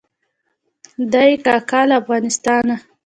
دی 1.13 1.31
کاکا 1.45 1.81
له 1.89 1.95
افغانستانه. 2.01 2.75